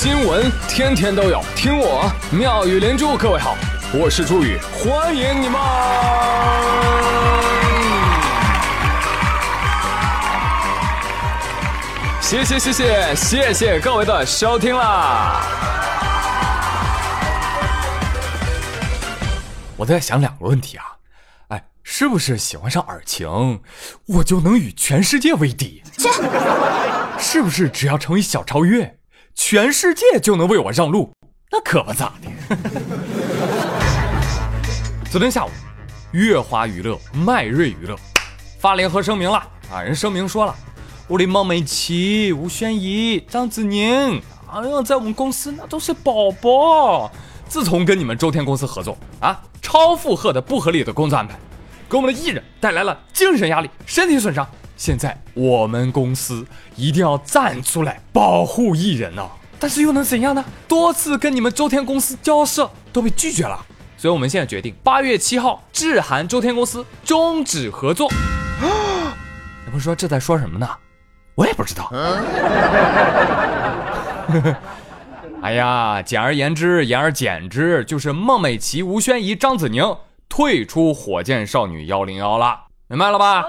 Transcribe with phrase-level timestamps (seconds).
[0.00, 3.16] 新闻天天都有，听我妙语连珠。
[3.16, 3.56] 各位好，
[3.92, 5.60] 我是朱宇，欢迎你们！
[12.20, 15.42] 谢谢谢谢谢谢各位的收听啦！
[19.76, 20.84] 我在想两个问题啊，
[21.48, 23.60] 哎，是不是喜欢上尔晴，
[24.06, 25.82] 我就能与全世界为敌？
[27.18, 28.97] 是不是只要成为小超越，
[29.38, 31.10] 全世界就能为我让路？
[31.50, 32.56] 那可不咋的。
[35.08, 35.48] 昨天下午，
[36.10, 37.96] 乐华娱乐、迈瑞娱乐
[38.58, 39.38] 发联合声明了
[39.72, 39.80] 啊！
[39.80, 40.54] 人声明说了，
[41.06, 44.20] 我的孟美岐、吴宣仪、张子宁，
[44.52, 47.10] 哎呀，在我们公司那都是宝宝。
[47.48, 51.38] 自从跟你们周天公司合作啊，超负荷的不合理的工作安排，
[51.88, 54.44] 给我们的艺人带来了精神压力、身体损伤。
[54.78, 56.46] 现在我们公司
[56.76, 59.28] 一定要站出来保护艺人呢，
[59.58, 60.44] 但是又能怎样呢？
[60.68, 63.58] 多次跟你们周天公司交涉都被拒绝了，
[63.96, 68.08] 所以我们现在决定八月七号致函周天公司终止合作。
[69.66, 70.68] 你不说这在说什么呢？
[71.34, 71.92] 我也不知道。
[75.42, 79.96] 哎呀，简而言之，言而简之，就是孟美岐、吴宣仪、张子宁
[80.28, 83.44] 退出火箭少女幺零幺了，明白了吧？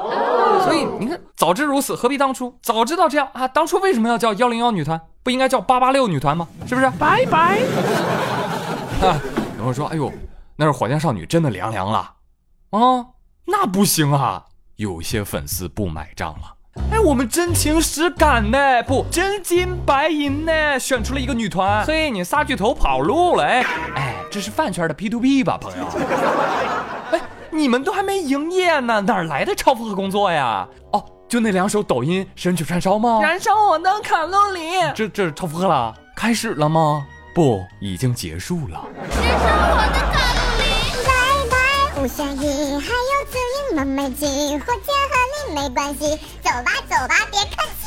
[0.64, 2.54] 所以你看，早知如此，何必当初？
[2.62, 5.00] 早知道这样啊，当初为什么要叫幺零幺女团？
[5.24, 6.48] 不应该叫八八六女团吗？
[6.68, 6.90] 是不是？
[7.00, 7.60] 拜拜。
[9.02, 9.20] 啊
[9.58, 10.12] 有人说，哎呦，
[10.56, 12.14] 那是火箭少女真的凉凉了
[12.72, 13.06] 啊？
[13.46, 14.46] 那不行啊，
[14.78, 16.56] 有些粉丝不买账了。
[16.92, 21.84] 哎，我们真情实感呢，不真金白银呢，选出了一个女团。
[21.86, 23.66] 嘿，你仨巨头跑路了，哎
[23.96, 25.86] 哎，这是饭圈的 P to P 吧，朋友？
[27.12, 27.20] 哎，
[27.60, 30.66] 你们都还没营业呢，哪来的超负荷工作呀？
[30.94, 33.20] 哦，就那两首抖音神曲串烧吗？
[33.22, 34.62] 燃烧我的卡路里，
[34.96, 35.94] 这这超负荷了？
[36.16, 37.06] 开始了吗？
[37.36, 38.82] 不，已经结束了。
[39.04, 40.64] 燃烧我的卡路里，
[41.06, 41.12] 拜
[41.52, 43.38] 拜，吴宣仪，还有子
[43.72, 45.14] 英、孟美岐，火箭和
[45.50, 46.18] 你没关系。
[46.42, 47.84] 走吧，走吧，别客气。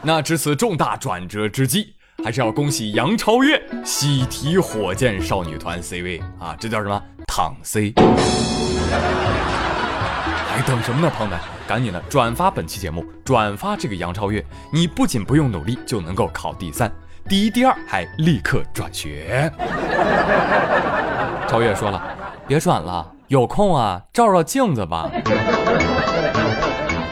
[0.04, 6.54] 那值此重大转折之际，还是要恭喜杨超越喜提火箭少女团 C 位啊！
[6.60, 7.02] 这叫什么？
[7.26, 7.92] 躺 C。
[10.48, 11.38] 还等什么呢，朋友们？
[11.66, 16.92] 赶紧的转发本期节目，转发这个杨超越，你不仅不用努力就能够考第三，
[17.26, 19.50] 第一、第二还立刻转学。
[21.48, 22.02] 超越说了，
[22.46, 25.10] 别转了，有空啊照照镜子吧。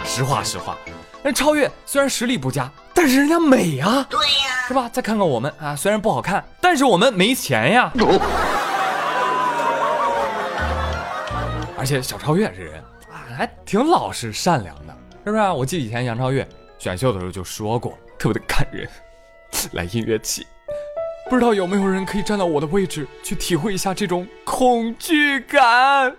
[0.04, 0.76] 实话实话，
[1.22, 4.86] 人超越虽然实力不佳，但是人家美啊，对呀，是吧？
[4.92, 7.90] 再看看我们啊，虽然不好看，但是我们没钱呀。
[11.82, 15.42] 而且小超越这人啊，还挺老实善良的，是不是？
[15.50, 16.48] 我记得以前杨超越
[16.78, 18.88] 选秀的时候就说过，特别的感人。
[19.72, 20.46] 来音乐起。
[21.28, 26.14] 不知道有没有人可以站到我的位置去体会一下这种恐惧感？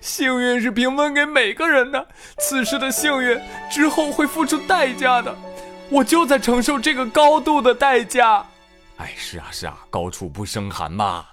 [0.00, 2.06] 幸运是平分给每个人的，
[2.38, 3.36] 此时的幸运
[3.68, 5.34] 之后会付出代价的，
[5.90, 8.46] 我就在承受这个高度的代价。
[8.98, 11.26] 哎，是啊是啊，高处不胜寒嘛。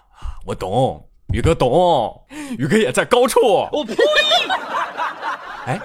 [0.47, 2.21] 我懂，宇哥懂，
[2.57, 3.39] 宇哥也在高处。
[3.71, 3.95] 我呸！
[5.65, 5.79] 哎，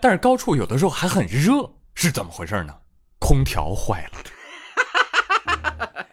[0.00, 2.74] 但是高处有的时候还很热，是怎么回事呢？
[3.18, 4.18] 空调坏了。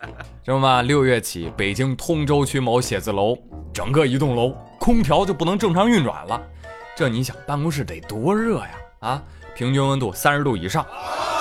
[0.43, 0.81] 知道吗？
[0.81, 3.37] 六月起，北京通州区某写字楼，
[3.73, 6.41] 整个一栋楼空调就不能正常运转了。
[6.95, 8.71] 这你想，办公室得多热呀？
[8.99, 9.23] 啊，
[9.55, 10.85] 平均温度三十度以上，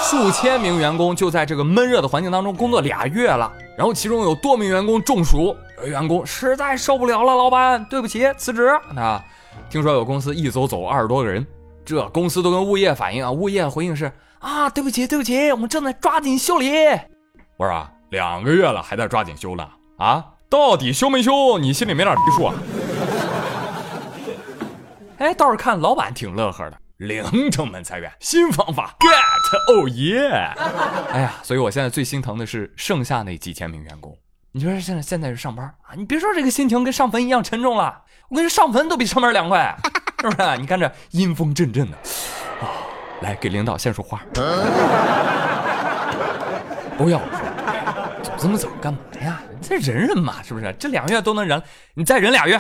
[0.03, 3.53] 数千名员工就在这个闷热的环境当中工作俩月了。
[3.77, 8.69] 然后其中有多名员工中暑，有员工实在受不了了，老板，对不起，辞职。
[8.97, 9.25] 啊，
[9.69, 11.47] 听说有公司一走走二十多个人，
[11.85, 16.71] 这公司都跟物业反映啊，物业回应是啊，对不起，对不起，我们正在抓紧修理。
[17.57, 17.91] 我说啊。
[18.11, 19.65] 两个月了，还在抓紧修呢
[19.99, 20.25] 啊！
[20.49, 21.61] 到底修没修？
[21.61, 22.55] 你心里没点逼数啊？
[25.19, 30.29] 哎，倒是看老板挺乐呵的，零成本裁员，新方法，get，哦耶！
[31.13, 34.13] 哎呀，所以我现在最心疼的是剩下那几千名员工。
[34.53, 35.95] 你说现在现在是上班啊？
[35.97, 39.77] 你别说这个心情跟上坟一样沉重了，我跟你说上坟都比上班凉快，
[40.21, 40.57] 是不是？
[40.59, 41.97] 你看这阴风阵阵的
[42.61, 42.67] 啊！
[43.21, 44.21] 来给领导献束花，
[46.99, 47.29] 不要说，
[48.25, 48.33] 走。
[48.37, 49.41] 这么早干嘛呀？
[49.53, 50.75] 你再忍忍嘛，是不是？
[50.81, 51.63] 这两月都能忍，
[51.95, 52.59] 你再忍俩月，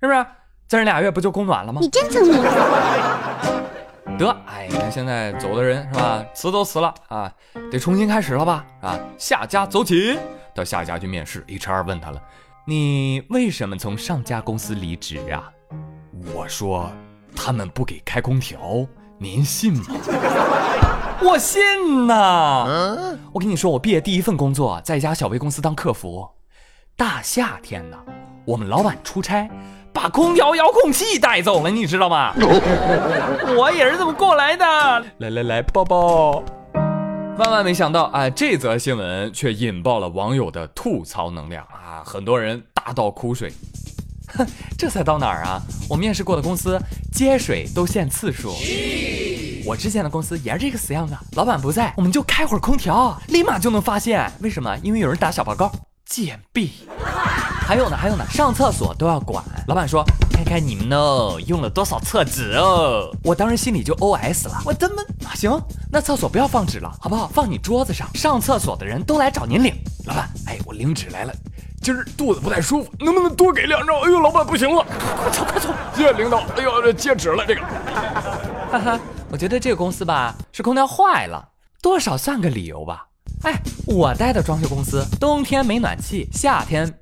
[0.00, 0.24] 是不是？
[0.68, 1.80] 再忍俩月不就供暖了吗？
[1.82, 2.40] 你真聪明。
[4.16, 6.24] 得，哎，你看现在走的人是吧？
[6.34, 7.32] 辞都辞了啊，
[7.72, 8.64] 得重新开始了吧？
[8.80, 10.16] 啊，下家走起，
[10.54, 11.44] 到下家去面试。
[11.46, 12.22] HR 问他了，
[12.66, 15.50] 你为什么从上家公司离职啊？
[16.34, 16.90] 我说，
[17.34, 18.86] 他们不给开空调，
[19.18, 19.84] 您信吗？
[21.24, 23.16] 我信呐！
[23.32, 26.28] 我跟你说，我毕业第一份工作在一家小微公司当客服，
[26.96, 27.98] 大夏天的，
[28.44, 29.48] 我们老板出差，
[29.92, 32.34] 把空调遥控器带走了，你知道吗？
[33.56, 34.64] 我也是这么过来的。
[35.18, 36.42] 来来来，抱抱。
[37.38, 42.02] 万万没想到啊，这则新闻却引爆了网友的吐槽能量啊！
[42.04, 43.50] 很多人大倒苦水。
[44.34, 44.46] 哼，
[44.78, 45.60] 这才到哪儿啊？
[45.88, 46.78] 我面试过的公司
[47.10, 48.54] 接水都限次数。
[49.64, 54.30] 我之前的公司也是这个死样子，老板不在，我们就开会儿空调，立马就能发现。
[54.40, 54.76] 为什么？
[54.82, 55.72] 因为有人打小报告，
[56.12, 56.70] 贱婢。
[57.66, 59.42] 还有呢，还有呢，上厕所都要管。
[59.66, 60.96] 老板说，看看你们呢，
[61.46, 63.10] 用了多少厕纸哦。
[63.24, 65.02] 我当时心里就 O S 了，我他妈
[65.34, 65.58] 行，
[65.90, 67.26] 那厕所不要放纸了，好不好？
[67.28, 69.74] 放你桌子上，上厕所的人都来找您领。
[70.04, 71.32] 老板，哎，我领纸来了，
[71.80, 73.96] 今儿肚子不太舒服，能不能多给两张？
[74.02, 74.84] 哎呦，老板不行了，
[75.16, 76.40] 快走快走，谢谢领导。
[76.58, 77.62] 哎呦，接纸了这个。
[78.70, 79.00] 哈哈，
[79.30, 81.48] 我觉得这个公司吧，是空调坏了，
[81.80, 83.06] 多少算个理由吧。
[83.42, 86.92] 哎，我待的装修公司，冬天没暖气，夏天。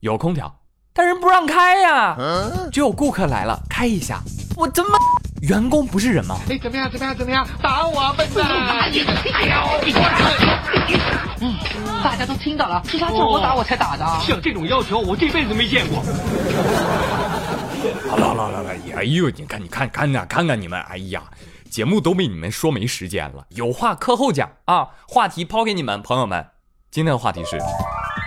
[0.00, 0.54] 有空调，
[0.92, 2.16] 但人不让开呀。
[2.70, 4.20] 只有顾客来了开一下。
[4.56, 4.98] 我他妈，
[5.40, 6.38] 员工不是人吗？
[6.50, 6.90] 哎，怎么样？
[6.90, 7.16] 怎么样？
[7.16, 7.46] 怎么样？
[7.62, 8.46] 打我笨蛋！
[8.46, 9.04] 哎呦，
[11.40, 11.54] 嗯，
[12.04, 14.04] 大家都听到了，是他叫我打我才打的。
[14.20, 16.02] 像这种要求，我这辈子没见过。
[18.10, 21.22] 好了好了好了，哎呦，你看你看看看看看你们，哎呀，
[21.70, 24.88] 节目都被你们说没时间了，有话课后讲啊。
[25.06, 26.46] 话题抛给你们朋友们，
[26.90, 27.58] 今天的话题是。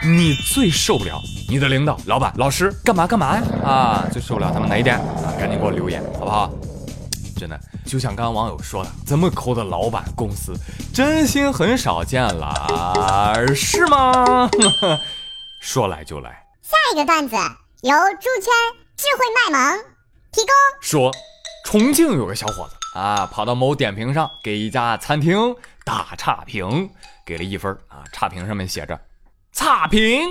[0.02, 1.20] 你最受不了
[1.50, 3.44] 你的领导、老板、老师干嘛干嘛呀？
[3.66, 5.36] 啊，最受不了他们哪一点啊？
[5.38, 6.50] 赶紧给我留言好不好？
[7.36, 10.54] 真的，就像刚刚网友说的，这么抠的老板公司，
[10.94, 14.50] 真心很少见了，是吗？
[15.60, 17.36] 说来就来，下一个段子
[17.82, 17.92] 由
[18.22, 18.54] 猪圈
[18.96, 19.78] 智慧卖萌
[20.32, 20.50] 提供。
[20.80, 21.12] 说，
[21.66, 25.56] 重庆有个小伙子啊，跑到某点评上给一家餐厅
[25.86, 26.90] 打差评，
[27.26, 29.00] 给了一分啊，差评上面写着。
[29.52, 30.22] 差评！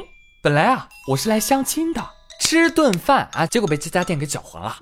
[0.42, 2.04] 本来啊，我是来相亲的，
[2.40, 4.76] 吃顿饭啊，结果被这家店给搅黄了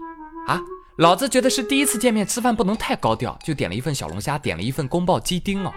[0.46, 0.60] 啊！
[0.98, 5.72] 老子觉得是第一次见面，吃饭不能太高调，就点了一份小龙虾，点了一份宫爆鸡丁哦。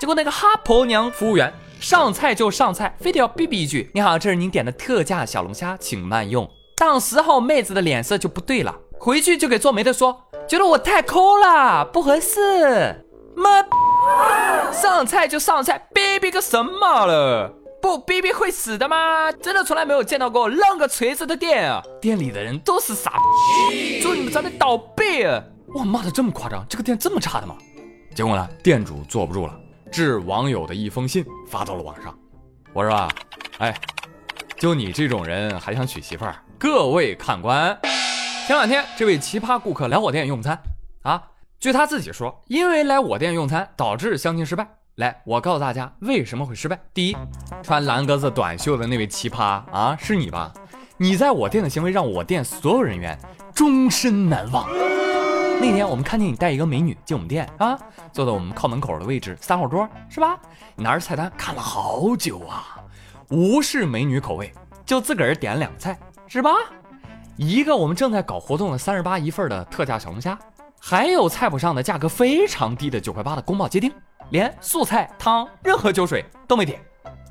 [0.00, 13.04] 结果那个哈婆娘服务员上菜就上菜，非得要逼逼一句：“你好，这是您点的特价小龙虾，请慢用。”当时候妹子的脸色就不对了，回去就给做媒的说：“觉得我太抠了，不合适。”
[13.34, 13.64] 妈，
[14.72, 17.50] 上菜就上菜，逼逼个什么了？
[17.80, 19.32] 不逼逼会死的吗？
[19.32, 21.82] 真的从来没有见到过扔个锤子的店啊！
[22.00, 23.14] 店里的人都是傻
[23.70, 25.24] 逼，祝你们早点倒闭！
[25.74, 27.56] 哇，骂的这么夸张，这个店这么差的吗？
[28.14, 29.58] 结果呢，店主坐不住了，
[29.90, 32.14] 致网友的一封信发到了网上。
[32.74, 33.08] 我说啊，
[33.58, 33.74] 哎，
[34.58, 36.36] 就你这种人还想娶媳妇儿？
[36.58, 37.76] 各位看官，
[38.44, 40.60] 前两天这位奇葩顾客来我店用餐
[41.02, 41.22] 啊，
[41.60, 44.66] 据他自己说，因为来我店用餐导致相亲失败。
[44.96, 46.76] 来，我告诉大家为什么会失败。
[46.92, 47.16] 第一，
[47.62, 50.52] 穿蓝格子短袖的那位奇葩啊，是你吧？
[50.96, 53.16] 你在我店的行为让我店所有人员
[53.54, 54.68] 终身难忘。
[55.60, 57.78] 那天我们看见你带一个美女进我们店啊，
[58.12, 60.36] 坐在我们靠门口的位置，三号桌是吧？
[60.74, 62.76] 你拿着菜单看了好久啊，
[63.30, 64.52] 无视美女口味，
[64.84, 65.96] 就自个儿点了两个菜
[66.26, 66.50] 是吧？
[67.36, 70.38] 一个我们正在搞活动的三十八一份的特价小龙虾，
[70.80, 73.92] 还有菜谱上的价格非常低的九块八的宫保鸡丁。
[74.30, 76.80] 连素菜汤、任何酒水都没点，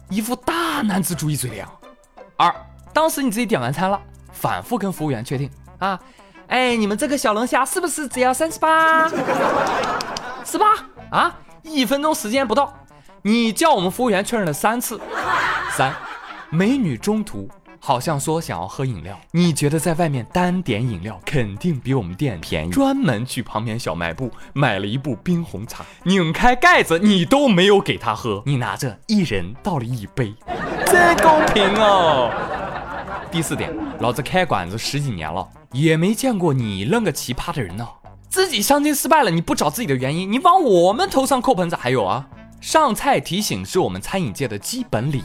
[0.09, 1.65] 一副大男子主义嘴脸。
[2.37, 2.53] 二，
[2.93, 3.99] 当时你自己点完餐了，
[4.31, 5.99] 反复跟服务员确定啊，
[6.47, 9.09] 哎，你们这个小龙虾是不是只要三十八？
[10.45, 10.75] 十八
[11.09, 11.35] 啊？
[11.63, 12.71] 一分钟时间不到，
[13.21, 14.99] 你叫我们服务员确认了三次。
[15.71, 15.93] 三，
[16.49, 17.49] 美女中途。
[17.83, 30.31] 好像说想要喝饮料，你觉得在外面单点饮料肯定比我们店便宜，专门去旁边小卖部买了一部冰红茶，拧开盖子你都没有给他喝，你拿着一人倒了一杯，
[30.85, 32.31] 真公平哦。
[33.31, 37.87] 第四点，老子开馆子十几年了，也没见过你那个奇葩的人呢。
[38.29, 41.75] 自己相亲失败了，你不找自己的原因，你往我们头上扣盆子。
[41.75, 42.27] 还有啊，
[42.61, 45.23] 上菜提醒是我们餐饮界的基本礼。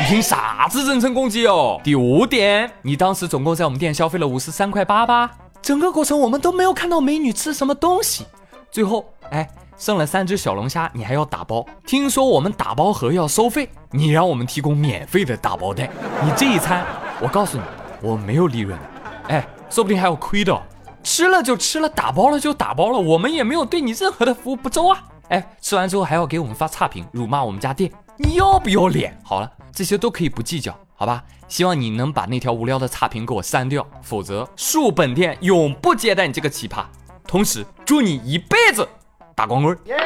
[0.00, 1.78] 你凭啥子人身攻击哦？
[1.84, 5.30] 第五点，你当时总共在我们店消费了五十三块八吧？
[5.60, 8.24] 整个过程我们都没有看到美女吃什么东西。
[8.70, 11.64] 最后，哎，剩了三只小龙虾，你还要打包。
[11.86, 15.90] 听说我们打包盒要收费，你让我们提供免费的打包袋。
[16.24, 16.86] 你这一餐，
[17.20, 17.64] 我告诉你，
[18.00, 18.86] 我没有利润的。
[19.28, 20.58] 哎，说不定还要亏的。
[21.04, 25.04] 吃了就吃了，打包了就打包了，我们也没有对你任何的服务不周啊。
[25.32, 29.18] 哎，吃完之后还要给我们发差评，辱骂我们家店，你要不要脸？
[29.24, 29.50] 好了。
[29.72, 31.24] 这些都可以不计较，好吧？
[31.48, 36.84] 希望你能把那条无聊的差评给我删掉，否则恕本店永不接待你这个奇葩。
[37.26, 38.86] 同时，祝你一辈子
[39.34, 39.74] 打光棍。
[39.86, 39.96] 原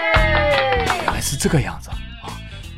[1.07, 1.91] 来是这个样子！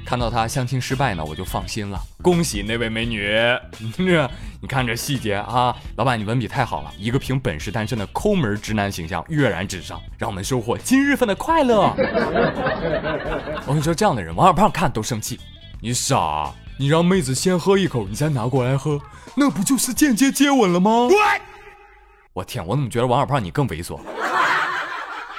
[0.09, 2.01] 看到他相亲失败呢，我就放心了。
[2.23, 3.31] 恭喜那位美女，
[3.79, 5.77] 你看这细节啊！
[5.97, 11.93] 老板，你文笔太好了，一个凭本事单身的抠门直男形象跃然纸上，让我们收获今日份的快乐。
[13.67, 15.39] 我跟你说，这样的人王小胖看都生气。
[15.79, 18.99] 你傻，你让妹子先喝一口，你再拿过来喝，
[19.35, 21.07] 那不就是间接接吻了吗？
[22.33, 24.01] 我天，我怎么觉得王小胖你更猥琐？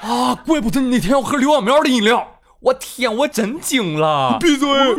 [0.03, 2.35] 啊，怪不得你那天要喝刘小喵的饮料。
[2.61, 4.37] 我天，我真惊了！
[4.37, 4.67] 闭嘴！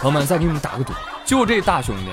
[0.00, 0.92] 朋友们，再给你们打个赌，
[1.24, 2.04] 就这大兄弟，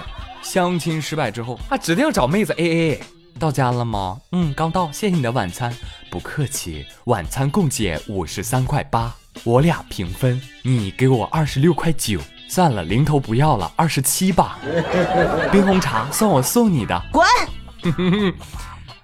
[0.42, 3.00] 相亲失败之后，他指定找妹子 A A。
[3.40, 4.18] 到家了吗？
[4.32, 5.72] 嗯，刚到，谢谢你的晚餐。
[6.10, 12.20] 不客气，晚餐共计五十三块八，我俩平分，你给我二十六块九。
[12.50, 14.58] 算了，零头不要了，二十七吧。
[15.52, 17.24] 冰红茶算我送你的，滚！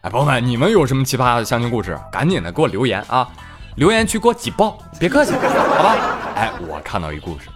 [0.01, 1.99] 哎，朋友们，你们有什么奇葩的相亲故事？
[2.09, 3.29] 赶紧的给我留言啊！
[3.75, 5.39] 留言区给我挤爆，别客气，好
[5.83, 6.17] 吧？
[6.35, 7.49] 哎，我看到一故事，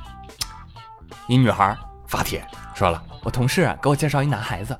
[1.29, 1.73] 一女孩
[2.05, 2.45] 发帖
[2.75, 4.77] 说了，我同事给我介绍一男孩子，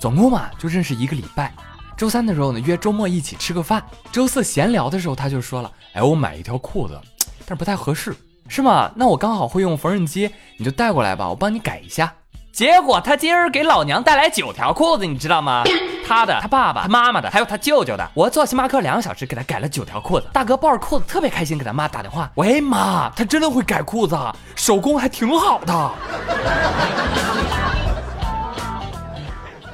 [0.00, 1.54] 总共嘛就认识一个礼拜。
[1.96, 3.80] 周三的时候呢约周末一起吃个饭，
[4.10, 7.00] 周四闲聊的时候他就说了，哎，我买一条裤子，
[7.46, 8.12] 但是不太合适。
[8.48, 8.90] 是吗？
[8.96, 12.12] 那我刚好会用缝纫机，你就带过来吧，我帮你改一下。
[12.52, 15.62] 结果他今儿给老娘带来九条裤子，你知道吗？
[16.06, 18.10] 他的、他爸爸、他妈妈的，还有他舅舅的。
[18.14, 20.26] 我坐星巴克两个小时，给他改了九条裤子。
[20.32, 24.18] 大哥抱着裤子特别开心，给他妈打电话：“喂妈，他真的会改裤子，
[24.56, 25.72] 手工还挺好的。”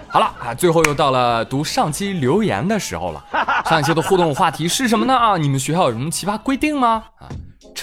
[0.09, 3.25] 好了啊，最后又到了读上期留言的时候了。
[3.65, 5.17] 上一期的互动话题是什么呢？
[5.17, 7.05] 啊，你们学校有什么奇葩规定吗？
[7.19, 7.29] 啊？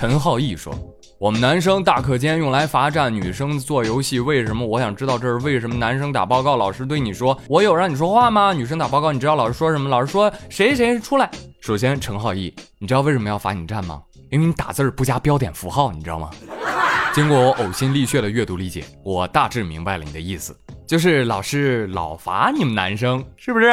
[0.03, 0.77] 陈浩义说
[1.17, 4.67] ：“我们男生大课间用来罚站女生做游戏，为什么？
[4.67, 5.73] 我想知道这是为什么。
[5.77, 9.89] 男生打报告，老师对你说：‘我有让你说话吗？’女生打报告，你知道老师说什么？
[9.89, 11.31] 老师说：‘谁谁出来。’
[11.61, 14.01] 首先，陈浩义，你知道为什么要罚你站吗？
[14.29, 16.29] 因为你打字不加标点符号，你知道吗？
[17.15, 20.53] 经过我呕心沥血的阅读理解，我大致明白了你的意思，
[20.85, 23.71] 就是老师老罚你们男生，是不是？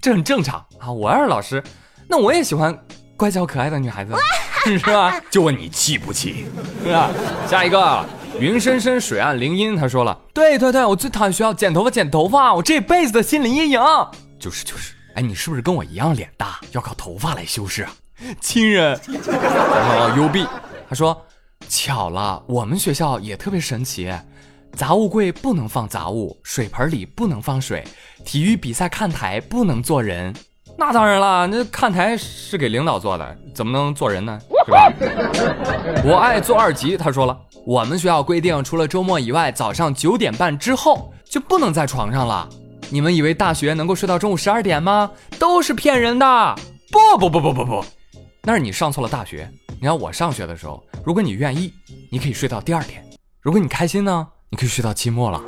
[0.00, 0.90] 这很正常啊。
[0.90, 1.62] 我要是老师，
[2.08, 2.76] 那我也喜欢
[3.16, 4.12] 乖巧可爱的女孩子。
[4.64, 5.20] ”是吧？
[5.30, 6.46] 就问你气不气？
[6.84, 7.10] 是吧？
[7.48, 8.04] 下一个，
[8.38, 13.80] 云深深水岸林荫，他说了，对对对，我最讨厌学校剪头发，剪头发，我这辈子的心理阴影。
[14.38, 17.92] 就是就是，哎，你是不是跟我一样脸大，要靠头发来修饰啊？
[18.40, 18.98] 亲人。
[19.34, 20.46] 然后 U B，
[20.88, 21.26] 他说，
[21.68, 24.12] 巧了，我们学校也特别神奇，
[24.74, 27.84] 杂物柜不能放杂物，水盆里不能放水，
[28.24, 30.34] 体育比赛看台不能坐人。
[30.80, 34.38] 那当然了，那看台是给领导坐的，怎么能坐人呢？
[34.64, 34.92] 是吧？
[36.06, 36.96] 我爱做二级。
[36.96, 42.48] 他说了，我们学校规定，除了周末以外，早上九点半之后就不能在床上了。
[42.90, 45.10] 你们以为大学能够睡到中午十二点吗？
[45.36, 46.54] 都是骗人的！
[46.92, 47.84] 不不不不不不，
[48.44, 49.50] 那是你上错了大学。
[49.80, 51.74] 你看我上学的时候，如果你愿意，
[52.08, 53.02] 你可以睡到第二天；
[53.42, 55.42] 如果你开心呢，你可以睡到期末了。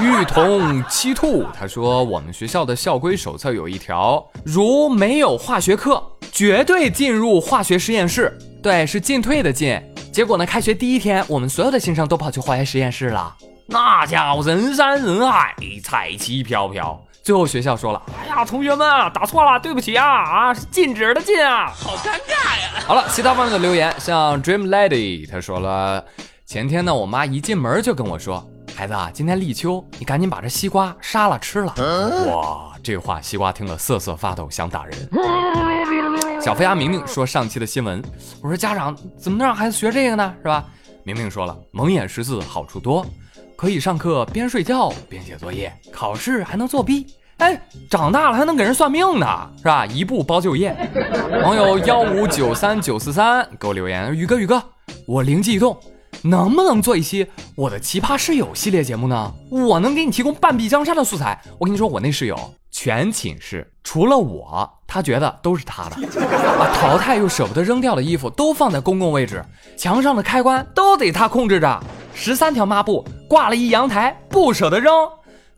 [0.00, 6.02] 玉童七兔他说：“我们学校的校规手册有一条，如没有化学课，
[6.32, 8.36] 绝对进入化学实验室。
[8.62, 9.80] 对，是进退的进。
[10.12, 13.34] 结果呢，开学第一天，我们所有的新生都跑去化学实验室了。
[13.66, 17.00] 那家伙人山人海，彩旗飘飘。
[17.22, 26.04] 最后学校说了：‘哎呀，同学们啊，打错了，对不起啊啊，是禁止的禁啊，好尴尬呀。’好了，其他朋友的留言，像 Dream Lady 他说了，
[26.44, 31.72] 前天呢，我妈一进门就跟我说。”孩子啊，今天立秋，你赶紧把这西瓜杀了吃了。
[32.26, 35.08] 哇，这话西瓜听了瑟瑟发抖，想打人。
[36.42, 38.02] 小飞鸭明明说上期的新闻，
[38.42, 40.34] 我说家长怎么能让孩子学这个呢？
[40.42, 40.64] 是吧？
[41.04, 43.06] 明明说了蒙眼识字好处多，
[43.54, 47.06] 可以上课边睡觉边写作业，考试还能作弊。
[47.38, 49.86] 哎，长大了还能给人算命呢，是吧？
[49.86, 50.76] 一步包就业。
[51.44, 54.60] 网友幺五九三九四三给我留言，宇哥宇哥，
[55.06, 55.78] 我灵机一动。
[56.26, 59.34] 能不能做一期我的奇葩室友系列节目呢？
[59.50, 61.38] 我能给你提供半壁江山的素材。
[61.58, 65.96] 我跟你说，我那室友全寝室除了我，他觉得都是他的，
[66.58, 69.44] 把淘汰又舍不得扔掉的衣服都放在公共位置，
[69.76, 71.78] 墙上的开关都得他控制着，
[72.14, 74.90] 十三条抹布挂了一阳台，不舍得扔，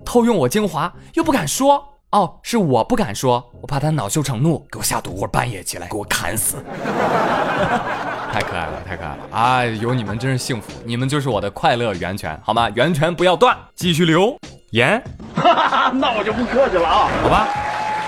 [0.05, 1.96] 偷用我精华又不敢说。
[2.17, 6.57] 哦，是我不敢说，我怕他恼羞成怒，给我下毒，或者半夜起来给我砍死。
[8.33, 9.19] 太可爱了，太可爱了！
[9.31, 12.71] 啊，有你们真是幸福，你们就是我的快乐源泉，好吗？
[12.71, 14.35] 源泉不要断，继续留
[14.71, 15.03] 言。
[15.37, 17.49] 那我就不客气了啊，好吧。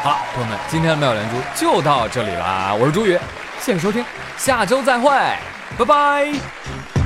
[0.03, 3.19] 好，朋友们，今天的妙连珠就到这里了，我是朱宇，
[3.61, 4.03] 谢谢收听，
[4.39, 5.11] 下周再会，
[5.77, 6.98] 拜拜。